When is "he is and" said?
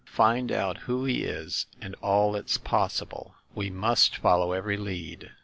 1.05-1.93